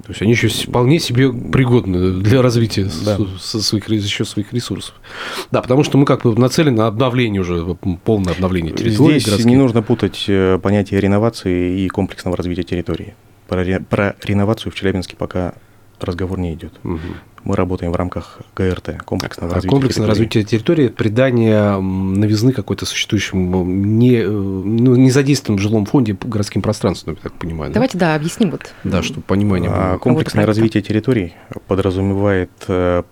То 0.05 0.11
есть 0.11 0.23
они 0.23 0.33
еще 0.33 0.49
вполне 0.49 0.99
себе 0.99 1.33
пригодны 1.33 2.21
для 2.21 2.43
развития 2.43 2.89
Да. 3.05 3.19
со 3.41 3.63
своих, 3.63 3.89
счет 4.07 4.29
своих 4.29 4.53
ресурсов. 4.53 4.95
Да, 5.51 5.63
потому 5.63 5.83
что 5.85 5.99
мы 5.99 6.05
как 6.07 6.23
бы 6.23 6.39
нацелены 6.39 6.77
на 6.77 6.87
обновление 6.87 7.41
уже, 7.41 7.65
полное 8.05 8.35
обновление 8.35 8.73
территорий 8.73 9.13
Здесь 9.19 9.25
городских. 9.27 9.47
не 9.47 9.57
нужно 9.57 9.83
путать 9.83 10.25
э, 10.29 10.59
понятие 10.63 11.01
реновации 11.01 11.81
и 11.81 11.89
комплексного 11.89 12.37
развития 12.37 12.63
территории. 12.65 13.15
Про, 13.49 13.65
про 13.81 14.17
реновацию 14.25 14.73
в 14.73 14.75
Челябинске 14.75 15.17
пока 15.17 15.55
разговор 16.01 16.39
не 16.39 16.55
идет. 16.55 16.73
Мгм. 16.83 17.01
Мы 17.45 17.57
работаем 17.57 17.93
в 17.93 17.97
рамках 17.97 18.41
ГРТ, 18.57 19.03
комплексного 19.05 19.53
А 19.53 19.55
развития 19.57 19.71
комплексное 19.71 20.07
территории. 20.07 20.09
развитие 20.11 20.45
территории, 20.45 20.89
придание 20.89 21.79
новизны 21.79 22.53
какой-то 22.53 22.87
существующему, 22.87 23.65
не, 23.67 24.15
э, 24.17 24.27
ну, 24.29 24.97
не 24.97 25.11
задействованном 25.11 25.59
в 25.59 25.63
жилом 25.63 25.85
фонде 25.85 26.17
городским 26.19 26.63
пространством, 26.63 27.17
я 27.17 27.21
так 27.23 27.35
понимаю. 27.35 27.71
да? 27.71 27.75
Давайте, 27.75 27.99
да, 27.99 28.15
объясним 28.15 28.51
вот. 28.51 28.73
Да, 28.85 29.03
чтобы 29.03 29.21
понимание 29.23 29.71
А 29.71 29.91
было. 29.91 29.99
комплексное 29.99 30.45
проекта. 30.45 30.61
развитие 30.61 30.83
территорий 30.83 31.35
подразумевает, 31.67 32.51
э, 32.69 33.03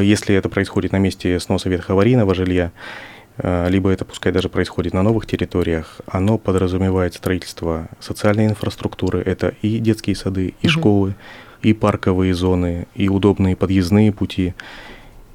если 0.00 0.34
это 0.34 0.48
происходит 0.48 0.92
на 0.92 0.98
месте 0.98 1.38
сноса 1.38 1.68
ветхоаварийного 1.68 2.34
жилья, 2.34 2.72
э, 3.36 3.68
либо 3.68 3.90
это 3.90 4.06
пускай 4.06 4.32
даже 4.32 4.48
происходит 4.48 4.94
на 4.94 5.02
новых 5.02 5.26
территориях, 5.26 6.00
оно 6.06 6.38
подразумевает 6.38 7.12
строительство 7.12 7.88
социальной 8.00 8.46
инфраструктуры, 8.46 9.20
это 9.20 9.52
и 9.60 9.78
детские 9.78 10.16
сады, 10.16 10.54
и 10.62 10.66
Мгм. 10.68 10.70
школы, 10.70 11.14
и 11.62 11.72
парковые 11.72 12.34
зоны, 12.34 12.86
и 12.94 13.08
удобные 13.08 13.56
подъездные 13.56 14.12
пути. 14.12 14.54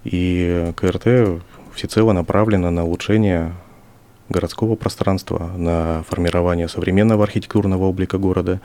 И 0.03 0.71
КРТ 0.75 1.41
всецело 1.73 2.11
направлено 2.13 2.69
на 2.71 2.85
улучшение 2.85 3.53
городского 4.29 4.75
пространства, 4.75 5.51
на 5.55 6.03
формирование 6.07 6.67
современного 6.67 7.23
архитектурного 7.23 7.83
облика 7.83 8.17
города. 8.17 8.61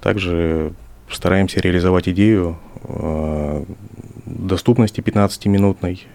Также 0.00 0.72
стараемся 1.10 1.60
реализовать 1.60 2.08
идею 2.08 2.58
э, 2.84 3.64
доступности 4.26 5.00
15-минутной, 5.00 6.06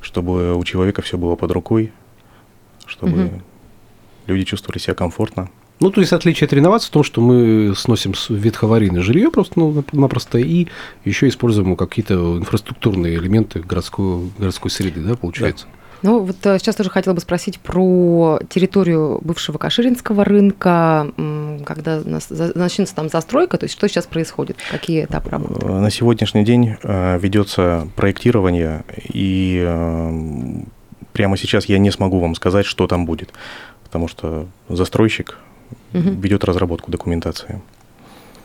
чтобы 0.00 0.56
у 0.56 0.64
человека 0.64 1.02
все 1.02 1.18
было 1.18 1.34
под 1.34 1.50
рукой, 1.50 1.92
чтобы 2.86 3.16
Мгм. 3.16 3.42
люди 4.26 4.44
чувствовали 4.44 4.78
себя 4.78 4.94
комфортно. 4.94 5.50
Ну, 5.80 5.90
то 5.90 6.00
есть 6.00 6.12
отличие 6.12 6.46
от 6.46 6.52
реновации 6.52 6.88
в 6.88 6.90
том, 6.90 7.04
что 7.04 7.20
мы 7.20 7.72
сносим 7.76 8.12
ветхоаварийное 8.28 9.02
жилье 9.02 9.30
просто 9.30 9.52
ну, 9.60 9.70
нап- 9.72 9.88
напросто 9.92 10.38
и 10.38 10.66
еще 11.04 11.28
используем 11.28 11.76
какие-то 11.76 12.14
инфраструктурные 12.38 13.14
элементы 13.16 13.60
городской, 13.60 14.30
городской 14.38 14.70
среды, 14.70 15.00
да, 15.00 15.14
получается? 15.14 15.66
Ну, 16.02 16.20
вот 16.20 16.36
э, 16.46 16.58
сейчас 16.60 16.76
тоже 16.76 16.90
хотела 16.90 17.14
бы 17.14 17.20
спросить 17.20 17.58
про 17.58 18.38
территорию 18.48 19.18
бывшего 19.22 19.58
Каширинского 19.58 20.24
рынка, 20.24 21.12
когда 21.64 22.00
начнется 22.04 22.94
там 22.94 23.08
застройка, 23.08 23.58
то 23.58 23.64
есть 23.64 23.74
что 23.76 23.88
сейчас 23.88 24.06
происходит, 24.06 24.56
какие 24.70 25.04
этапы 25.06 25.30
работы? 25.30 25.66
Э, 25.66 25.80
На 25.80 25.90
сегодняшний 25.90 26.44
день 26.44 26.76
э, 26.82 27.18
ведется 27.18 27.88
проектирование, 27.96 28.84
и 29.12 29.60
прямо 31.12 31.36
сейчас 31.36 31.64
я 31.66 31.78
не 31.78 31.90
смогу 31.90 32.20
вам 32.20 32.34
сказать, 32.36 32.64
что 32.66 32.86
там 32.86 33.04
будет, 33.04 33.32
потому 33.84 34.06
что 34.06 34.46
застройщик 34.68 35.36
Мгм. 35.92 36.20
ведет 36.20 36.44
разработку 36.44 36.90
документации. 36.90 37.60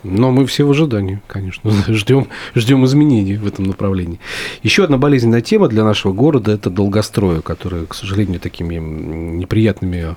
Но 0.04 0.30
мы 0.30 0.44
все 0.44 0.64
в 0.64 0.70
ожидании, 0.70 1.22
конечно, 1.26 1.70
ждем, 1.88 2.28
ждем 2.54 2.84
изменений 2.84 3.36
в 3.36 3.46
этом 3.46 3.64
направлении. 3.64 4.20
Еще 4.62 4.84
одна 4.84 4.98
болезненная 4.98 5.40
тема 5.40 5.66
для 5.66 5.82
нашего 5.82 6.12
города– 6.12 6.52
это 6.52 6.68
долгострой, 6.68 7.40
который, 7.40 7.86
к 7.86 7.94
сожалению, 7.94 8.38
такими 8.38 8.74
неприятными 8.74 10.16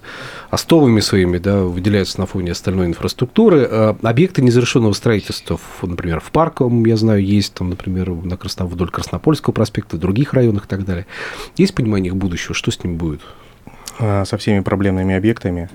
остовами 0.49 0.99
своими 0.99 1.37
да, 1.37 1.61
выделяются 1.61 2.19
на 2.19 2.25
фоне 2.25 2.51
остальной 2.51 2.87
инфраструктуры. 2.87 3.65
А 3.69 3.97
Объекты 4.03 4.41
незавершенного 4.41 4.91
строительства, 4.91 5.57
например, 5.81 6.19
в 6.19 6.31
Парковом, 6.31 6.85
я 6.85 6.97
знаю, 6.97 7.23
есть, 7.23 7.53
там, 7.53 7.69
например, 7.69 8.09
на 8.09 8.35
Красно, 8.35 8.65
вдоль 8.65 8.89
Краснопольского 8.89 9.53
проспекта, 9.53 9.95
в 9.95 9.99
других 9.99 10.33
районах 10.33 10.65
и 10.65 10.67
так 10.67 10.83
далее. 10.83 11.07
Есть 11.55 11.73
понимание 11.73 12.09
их 12.09 12.17
будущего, 12.17 12.53
что 12.53 12.71
с 12.71 12.83
ним 12.83 12.97
будет? 12.97 13.21
А, 13.99 14.25
Со 14.25 14.37
всеми 14.37 14.59
проблемными 14.59 15.15
объектами, 15.15 15.69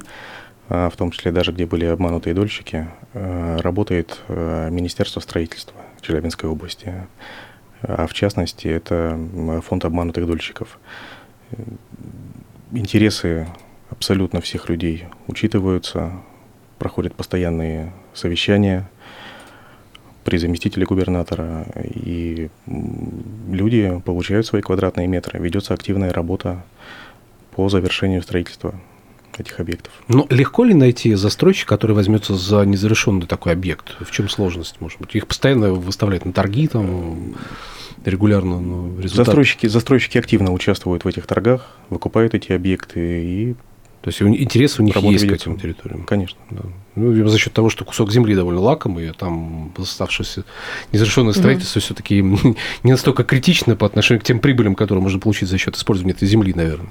в 0.72 0.96
том 0.96 1.10
числе 1.10 1.32
даже 1.32 1.52
где 1.52 1.66
были 1.66 1.84
обманутые 1.84 2.32
дольщики, 2.32 2.88
а, 3.12 3.60
работает 3.60 4.20
а, 4.28 4.70
Министерство 4.70 5.20
строительства 5.20 5.76
Челябинской 6.00 6.48
области. 6.48 6.94
А 7.82 8.06
в 8.06 8.14
частности, 8.14 8.68
это 8.68 9.18
фонд 9.66 9.84
обманутых 9.84 10.26
дольщиков. 10.26 10.78
Э, 11.50 11.56
Интересы 12.74 13.48
абсолютно 13.90 14.40
всех 14.40 14.70
людей 14.70 15.04
учитываются, 15.26 16.12
проходят 16.78 17.14
постоянные 17.14 17.92
совещания 18.14 18.88
при 20.24 20.38
заместителе 20.38 20.86
губернатора, 20.86 21.66
и 21.84 22.48
люди 22.66 24.00
получают 24.06 24.46
свои 24.46 24.62
квадратные 24.62 25.06
метры. 25.06 25.38
Ведется 25.38 25.74
активная 25.74 26.14
работа 26.14 26.64
по 27.54 27.68
завершению 27.68 28.22
строительства 28.22 28.74
этих 29.40 29.60
объектов. 29.60 29.92
Но 30.08 30.26
легко 30.30 30.64
ли 30.64 30.74
найти 30.74 31.14
застройщика, 31.14 31.68
который 31.74 31.94
возьмется 31.94 32.34
за 32.34 32.64
незавершенный 32.64 33.26
такой 33.26 33.52
объект? 33.52 33.96
В 34.00 34.10
чем 34.10 34.28
сложность, 34.28 34.76
может 34.80 35.00
быть? 35.00 35.14
Их 35.14 35.26
постоянно 35.26 35.72
выставляют 35.72 36.24
на 36.24 36.32
торги, 36.32 36.68
там, 36.68 37.34
регулярно, 38.04 38.60
но 38.60 39.00
результат... 39.00 39.26
Застройщики, 39.26 39.66
застройщики 39.66 40.18
активно 40.18 40.52
участвуют 40.52 41.04
в 41.04 41.08
этих 41.08 41.26
торгах, 41.26 41.68
выкупают 41.90 42.34
эти 42.34 42.52
объекты 42.52 43.00
и, 43.00 43.54
То 44.02 44.08
есть 44.08 44.20
интерес 44.20 44.80
у 44.80 44.82
них 44.82 44.94
Работа 44.96 45.12
есть 45.12 45.24
ведется. 45.24 45.46
к 45.46 45.52
этим 45.52 45.60
территориям. 45.60 46.04
конечно, 46.04 46.38
Да. 46.50 46.62
Ну, 46.94 47.26
за 47.26 47.38
счет 47.38 47.52
того, 47.54 47.70
что 47.70 47.86
кусок 47.86 48.12
земли 48.12 48.34
довольно 48.34 48.60
лакомый, 48.60 49.08
а 49.08 49.14
там 49.14 49.72
оставшееся 49.78 50.44
незавершенное 50.92 51.32
строительство 51.32 51.80
все-таки 51.80 52.20
не 52.82 52.90
настолько 52.90 53.24
критично 53.24 53.76
по 53.76 53.86
отношению 53.86 54.20
к 54.20 54.24
тем 54.24 54.40
прибылям, 54.40 54.74
которые 54.74 55.02
можно 55.02 55.18
получить 55.18 55.48
за 55.48 55.56
счет 55.56 55.74
использования 55.76 56.12
этой 56.12 56.28
земли, 56.28 56.52
наверное. 56.54 56.90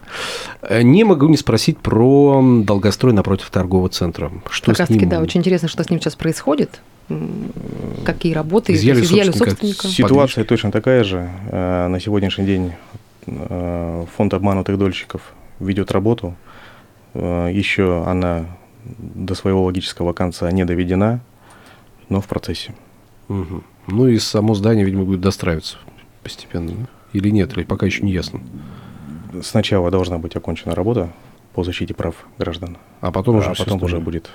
Э, 0.64 0.82
Не 0.82 1.04
могу 1.04 1.28
не 1.28 1.38
спросить 1.38 1.78
про 1.78 2.42
долгострой 2.64 3.14
напротив 3.14 3.50
торгового 3.52 3.90
центра. 3.90 4.32
Что 4.50 4.68
как 4.68 4.78
с 4.78 4.80
раз 4.80 4.90
ним? 4.90 5.00
таки, 5.00 5.10
да, 5.12 5.20
очень 5.20 5.42
интересно, 5.42 5.68
что 5.68 5.84
с 5.84 5.90
ним 5.90 6.00
сейчас 6.00 6.16
происходит, 6.16 6.82
какие 8.06 8.34
работы, 8.34 8.74
Изъяли 8.74 9.02
изъяли 9.02 9.32
собственника. 9.32 9.50
собственника. 9.52 9.88
Ситуация 9.88 10.44
точно 10.46 10.72
такая 10.72 11.04
же. 11.04 11.30
Э, 11.52 11.88
На 11.90 12.00
сегодняшний 12.00 12.46
день 12.46 12.72
э, 13.28 14.06
фонд 14.18 14.34
обманутых 14.34 14.78
дольщиков 14.80 15.22
ведет 15.60 15.92
работу. 15.92 16.36
Э, 17.14 17.50
Еще 17.52 18.04
она 18.06 18.46
до 18.98 19.36
своего 19.36 19.64
логического 19.66 20.14
конца 20.14 20.52
не 20.52 20.66
доведена, 20.66 21.22
но 22.10 22.22
в 22.22 22.28
процессе. 22.28 22.74
Мгм. 23.28 23.64
Ну 23.88 24.08
и 24.08 24.18
само 24.20 24.54
здание, 24.54 24.86
видимо, 24.86 25.04
будет 25.06 25.22
достраиваться 25.22 25.78
постепенно, 26.24 26.72
да? 26.72 26.86
Или 27.14 27.30
нет, 27.30 27.56
или 27.58 27.64
пока 27.64 27.86
еще 27.86 28.04
не 28.04 28.12
ясно. 28.12 28.42
Сначала 29.44 29.92
должна 29.92 30.18
быть 30.18 30.36
окончена 30.36 30.76
работа 30.76 31.10
по 31.54 31.64
защите 31.64 31.94
прав 31.94 32.16
граждан, 32.38 32.78
А 33.02 33.12
потом 33.12 33.38
уже 33.38 33.50
а 33.52 33.56
потом 33.56 33.84
уже 33.84 34.00
будет 34.00 34.30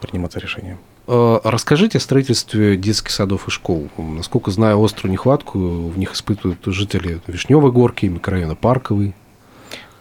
приниматься 0.00 0.38
решение. 0.38 0.78
Э, 1.06 1.40
Расскажите 1.44 1.98
о 1.98 2.00
строительстве 2.00 2.76
детских 2.76 3.10
садов 3.10 3.48
и 3.48 3.50
школ. 3.50 3.88
Насколько 3.98 4.50
знаю, 4.50 4.82
острую 4.82 5.12
нехватку 5.12 5.58
в 5.58 5.98
них 5.98 6.14
испытывают 6.14 6.60
жители 6.66 7.20
Вишневой 7.26 7.72
горки, 7.72 8.06
микрорайона 8.06 8.54
Парковый. 8.54 9.14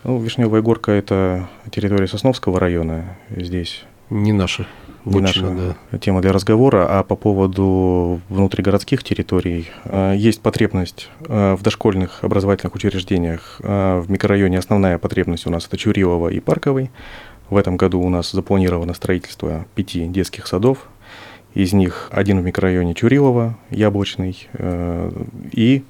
Ну, 0.04 0.18
Вишневая 0.18 0.62
горка– 0.62 0.92
это 0.94 1.50
территория 1.72 2.08
Сосновского 2.08 2.60
района. 2.60 3.18
Здесь 3.36 3.84
Не 4.10 4.32
наша. 4.32 4.66
не 5.04 5.20
вотчина, 5.20 5.52
наша 5.52 5.76
да. 5.92 5.98
тема 5.98 6.22
для 6.22 6.32
разговора. 6.32 6.88
А 6.90 7.04
по 7.04 7.18
поводу 7.18 8.22
внутригородских 8.30 9.04
территорий, 9.04 9.70
э, 9.84 10.14
есть 10.16 10.42
потребность 10.42 11.10
э, 11.28 11.56
в 11.56 11.64
дошкольных 11.64 12.24
образовательных 12.24 12.76
учреждениях. 12.76 13.60
Э, 13.62 14.00
В 14.00 14.10
микрорайоне 14.10 14.58
основная 14.60 14.98
потребность 15.00 15.46
у 15.46 15.50
нас– 15.50 15.66
это 15.68 15.76
Чурилова 15.76 16.30
и 16.30 16.40
Парковый. 16.40 16.92
В 17.50 17.58
этом 17.58 17.76
году 17.76 18.00
у 18.00 18.10
нас 18.10 18.32
запланировано 18.32 18.94
строительство 18.94 19.66
пяти 19.76 20.08
детских 20.08 20.48
садов. 20.48 20.88
Из 21.56 21.74
них 21.74 22.10
один 22.14 22.40
в 22.40 22.46
микрорайоне 22.46 22.94
Чурилова, 22.94 23.58
Яблочный, 23.72 24.48
и 25.52 25.84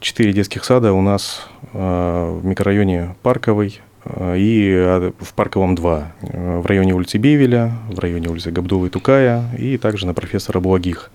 четыре 0.00 0.32
детских 0.32 0.64
сада 0.64 0.92
у 0.92 1.02
нас 1.02 1.46
э, 1.72 2.38
в 2.40 2.44
микрорайоне 2.44 3.14
Парковый 3.22 3.80
э, 4.04 4.36
и 4.38 4.70
э, 4.70 5.12
в 5.18 5.34
Парковом 5.34 5.74
2, 5.74 6.12
э, 6.22 6.58
в 6.60 6.66
районе 6.66 6.94
улицы 6.94 7.18
Бевеля, 7.18 7.72
в 7.88 7.98
районе 7.98 8.28
улицы 8.28 8.50
Габдулы 8.50 8.88
и 8.88 8.90
Тукая 8.90 9.44
и 9.56 9.76
также 9.76 10.06
на 10.06 10.14
профессора 10.14 10.60
Благих. 10.60 11.10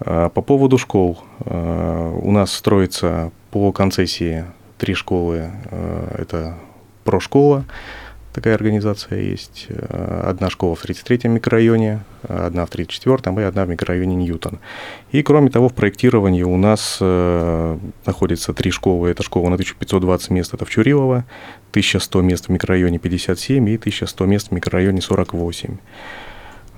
Э, 0.00 0.28
По 0.32 0.42
поводу 0.42 0.78
школ. 0.78 1.18
У 1.44 2.30
нас 2.32 2.52
строится 2.52 3.32
по 3.50 3.72
концессии 3.72 4.44
три 4.78 4.94
школы. 4.94 5.50
Это 6.16 6.56
прошкола, 7.04 7.64
такая 8.32 8.54
организация 8.54 9.20
есть. 9.20 9.68
Одна 9.88 10.50
школа 10.50 10.74
в 10.74 10.84
33-м 10.84 11.32
микрорайоне, 11.32 12.00
одна 12.22 12.66
в 12.66 12.70
34-м 12.70 13.40
и 13.40 13.42
одна 13.42 13.64
в 13.64 13.68
микрорайоне 13.68 14.16
Ньютон. 14.16 14.58
И 15.12 15.22
кроме 15.22 15.50
того, 15.50 15.68
в 15.68 15.74
проектировании 15.74 16.42
у 16.42 16.56
нас 16.56 16.98
э, 17.00 17.78
находится 18.06 18.52
три 18.52 18.70
школы. 18.70 19.10
Это 19.10 19.22
школа 19.22 19.48
на 19.48 19.54
1520 19.54 20.30
мест, 20.30 20.54
это 20.54 20.64
в 20.64 20.70
Чурилово, 20.70 21.24
1100 21.70 22.22
мест 22.22 22.46
в 22.46 22.48
микрорайоне 22.50 22.98
57 22.98 23.68
и 23.68 23.76
1100 23.76 24.26
мест 24.26 24.48
в 24.48 24.52
микрорайоне 24.52 25.00
48. 25.00 25.76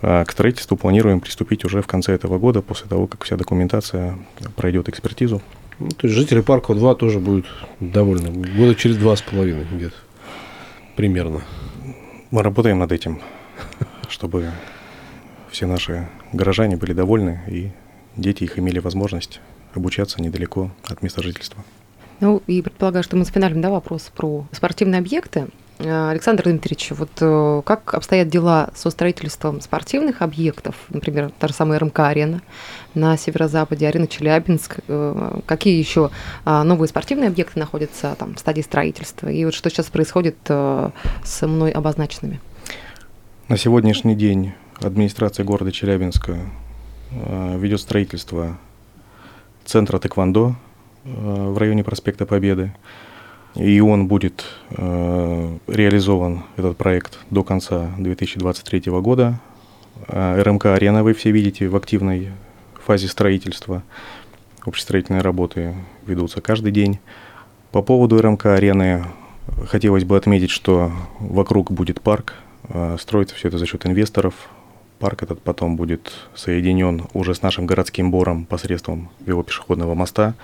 А 0.03 0.25
к 0.25 0.33
строительству 0.33 0.77
планируем 0.77 1.21
приступить 1.21 1.65
уже 1.65 1.81
в 1.81 1.87
конце 1.87 2.13
этого 2.13 2.39
года, 2.39 2.61
после 2.61 2.89
того, 2.89 3.07
как 3.07 3.23
вся 3.25 3.37
документация 3.37 4.19
пройдет 4.57 4.89
экспертизу. 4.89 5.41
Ну, 5.79 5.89
то 5.91 6.07
есть 6.07 6.17
жители 6.17 6.41
парка 6.41 6.75
2 6.75 6.95
тоже 6.97 7.19
будут 7.19 7.47
довольны. 7.81 8.31
Года 8.57 8.75
через 8.75 8.97
два 8.97 9.17
с 9.17 9.23
половиной 9.23 9.65
где-то. 9.71 9.95
Примерно. 10.97 11.43
Мы 12.31 12.43
работаем 12.43 12.79
над 12.79 12.93
этим, 12.93 13.21
чтобы 14.09 14.51
все 15.51 15.67
наши 15.67 16.09
горожане 16.33 16.77
были 16.77 16.93
довольны 16.93 17.41
и 17.47 17.71
дети 18.17 18.45
их 18.45 18.59
имели 18.59 18.79
возможность 18.79 19.41
обучаться 19.75 20.21
недалеко 20.21 20.71
от 20.85 21.03
места 21.03 21.23
жительства. 21.23 21.63
Ну 22.21 22.43
и 22.47 22.63
предполагаю, 22.63 23.03
что 23.03 23.17
мы 23.17 23.25
с 23.25 23.29
финалем 23.29 23.61
да, 23.61 23.71
вопрос 23.71 24.13
про 24.15 24.47
спортивные 24.53 24.99
объекты. 24.99 25.49
Э, 25.85 26.11
Александр 26.11 26.45
Дмитриевич, 26.45 26.93
вот 26.93 27.11
э, 27.21 27.63
как 27.65 27.95
обстоят 27.95 28.29
дела 28.29 28.71
со 28.75 28.91
строительством 28.91 29.61
спортивных 29.61 30.23
объектов, 30.23 30.77
например, 30.89 31.31
та 31.39 31.49
же 31.49 31.55
самая 31.55 31.79
РМК-арена 31.79 32.43
на 32.95 33.17
северо-западе, 33.17 33.89
арена 33.89 34.07
Челябинск, 34.07 34.79
э, 34.87 35.41
какие 35.47 35.79
еще 35.79 36.11
а, 36.45 36.63
новые 36.65 36.89
спортивные 36.89 37.29
объекты 37.29 37.59
находятся 37.59 38.15
там 38.19 38.35
в 38.35 38.39
стадии 38.39 38.63
строительства, 38.63 39.29
и 39.29 39.45
вот 39.45 39.55
что 39.55 39.71
сейчас 39.71 39.87
происходит 39.87 40.37
с 40.47 41.47
мной 41.47 41.71
обозначенными? 41.71 42.41
На 43.49 43.57
сегодняшний 43.57 44.15
день 44.15 44.53
администрация 44.81 45.45
города 45.45 45.73
Челябинска 45.73 46.39
ведет 47.11 47.81
строительство 47.81 48.59
центра 49.65 49.99
тэквондо 49.99 50.55
в 51.05 51.59
районе 51.59 51.85
проспекта 51.85 52.27
Победы 52.27 52.73
и 53.55 53.81
он 53.81 54.09
будет 54.09 54.45
э, 54.71 55.59
реализован, 55.67 56.45
этот 56.57 56.77
проект, 56.77 57.19
до 57.31 57.45
конца 57.45 57.91
2023 57.99 58.91
года. 59.01 59.39
Э, 60.09 60.43
РМК 60.43 60.67
«Арена» 60.67 61.03
вы 61.03 61.13
все 61.13 61.31
видите 61.31 61.69
в 61.69 61.77
активной 61.77 62.31
фазе 62.85 63.09
строительства. 63.09 63.83
Общестроительные 64.65 65.23
работы 65.23 65.75
ведутся 66.07 66.41
каждый 66.41 66.73
день. 66.73 66.99
По 67.73 67.83
поводу 67.83 68.21
РМК 68.21 68.47
«Арены» 68.47 69.05
хотелось 69.67 70.05
бы 70.05 70.17
отметить, 70.17 70.51
что 70.51 70.91
вокруг 71.19 71.71
будет 71.71 72.01
парк, 72.01 72.35
э, 72.69 72.97
строится 72.99 73.35
все 73.35 73.49
это 73.49 73.59
за 73.59 73.67
счет 73.67 73.85
инвесторов. 73.85 74.35
Парк 74.99 75.25
этот 75.25 75.43
потом 75.43 75.77
будет 75.77 76.13
соединен 76.35 77.03
уже 77.13 77.35
с 77.35 77.43
нашим 77.43 77.67
городским 77.67 78.11
бором 78.11 78.47
посредством 78.47 79.11
велопешеходного 79.27 79.95
моста, 79.95 80.35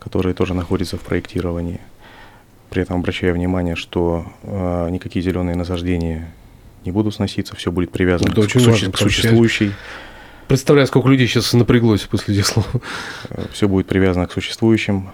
который 0.00 0.34
тоже 0.34 0.54
находится 0.54 0.96
в 0.96 1.02
проектировании– 1.02 1.80
при 2.72 2.80
этом 2.80 3.00
обращая 3.00 3.34
внимание, 3.34 3.76
что 3.76 4.24
э, 4.44 4.88
никакие 4.88 5.22
зеленые 5.22 5.54
насаждения 5.56 6.32
не 6.86 6.90
будут 6.90 7.14
сноситься, 7.14 7.54
все 7.54 7.70
будет 7.70 7.92
привязано 7.92 8.30
Это 8.30 8.48
к, 8.48 8.50
к, 8.50 8.56
важно, 8.66 8.90
к 8.90 8.96
существующей. 8.96 9.72
Представляю, 10.48 10.86
сколько 10.86 11.10
людей 11.10 11.26
сейчас 11.26 11.52
напряглось 11.52 12.00
после 12.04 12.34
этих 12.34 12.46
слов. 12.46 12.66
Э, 13.28 13.44
все 13.52 13.68
будет 13.68 13.88
привязано 13.88 14.26
к 14.26 14.32
существующим 14.32 15.10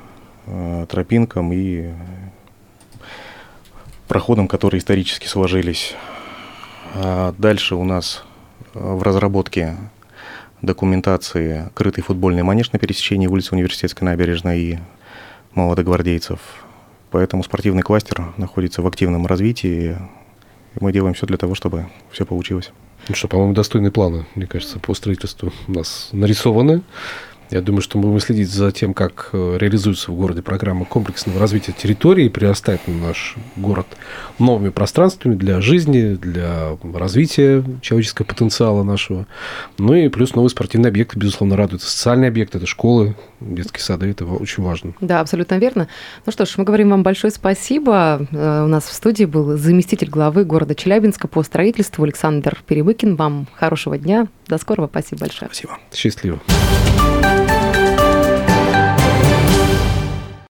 э, 0.47 0.87
тропинкам 0.89 1.53
и 1.53 1.91
проходам, 4.07 4.47
которые 4.47 4.79
исторически 4.79 5.27
сложились. 5.27 5.97
А 6.95 7.35
дальше 7.39 7.75
у 7.75 7.83
нас 7.83 8.23
э, 8.75 8.79
в 8.79 9.03
разработке 9.03 9.77
документации 10.63 11.71
крытый 11.75 12.05
футбольный 12.05 12.45
манеж 12.45 12.71
на 12.71 12.79
пересечении 12.79 13.27
улицы 13.27 13.57
Университетской 13.57 14.07
набережной 14.07 14.61
и 14.61 14.79
молодогвардейцев– 15.55 16.39
Поэтому 17.11 17.43
спортивный 17.43 17.83
кластер 17.83 18.35
находится 18.37 18.83
в 18.83 18.87
активном 18.87 19.27
развитии, 19.27 19.97
и 20.75 20.79
мы 20.81 20.93
делаем 20.93 21.15
все 21.15 21.27
для 21.27 21.37
того, 21.37 21.55
чтобы 21.55 21.87
все 22.11 22.27
получилось. 22.27 22.71
Ну 23.09 23.15
что, 23.15 23.29
по-моему, 23.29 23.55
достойные 23.55 23.91
планы, 23.91 24.27
мне 24.35 24.47
кажется, 24.47 24.79
по 24.79 24.93
строительству 24.95 25.53
у 25.67 25.73
нас 25.73 26.11
нарисованы. 26.13 26.83
Я 27.51 27.63
думаю, 27.63 27.81
что 27.81 27.99
мы 27.99 28.09
будем 28.09 28.21
следить 28.21 28.51
за 28.51 28.71
тем, 28.73 28.93
как 28.93 29.31
э, 29.33 29.57
реализуется 29.59 30.13
в 30.13 30.15
городе 30.15 30.43
программа 30.43 30.85
комплексного 30.85 31.41
развития 31.41 31.73
территории 31.73 32.27
и 32.27 32.29
прирастает 32.29 32.81
наш 32.87 33.37
город 33.57 33.87
новыми 34.39 34.69
пространствами 34.69 35.35
для 35.35 35.61
жизни, 35.61 36.15
для 36.15 36.77
развития 36.93 37.65
человеческого 37.81 38.27
потенциала 38.27 38.83
нашего. 38.83 39.27
Ну 39.79 39.95
и 39.95 40.09
плюс 40.09 40.35
новые 40.35 40.51
спортивные 40.51 40.91
объекты, 40.91 41.19
безусловно, 41.19 41.57
радуют. 41.57 41.83
Социальные 41.83 42.29
объекты, 42.29 42.59
это 42.59 42.67
школы, 42.67 43.17
детские 43.41 43.83
сады, 43.83 44.11
это 44.11 44.27
очень 44.27 44.63
важно. 44.63 44.93
Да, 45.01 45.21
абсолютно 45.21 45.55
верно. 45.57 45.89
Ну 46.27 46.33
что 46.33 46.45
ж, 46.45 46.55
мы 46.59 46.65
говорим 46.65 46.91
вам 46.91 47.03
большое 47.03 47.31
спасибо. 47.31 48.27
Э, 48.31 48.65
у 48.65 48.69
нас 48.69 48.85
в 48.85 48.93
студии 48.93 49.25
был 49.25 49.57
заместитель 49.57 50.11
главы 50.11 50.45
города 50.45 50.75
Челябинска 50.75 51.29
по 51.29 51.43
строительству 51.43 52.05
Александр 52.05 52.63
Перебыкин. 52.67 53.17
Вам 53.17 53.47
хорошего 53.55 53.97
дня. 53.97 54.29
До 54.49 54.59
скорого. 54.59 54.89
Спасибо 54.89 55.21
большое. 55.21 55.49
Спасибо. 55.51 55.79
Счастливо. 55.93 56.41